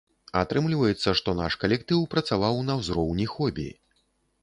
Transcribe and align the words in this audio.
Атрымліваецца, 0.39 1.09
што 1.19 1.35
наш 1.41 1.59
калектыў 1.65 2.09
працаваў 2.17 2.65
на 2.73 2.81
ўзроўні 2.83 3.33
хобі. 3.39 3.71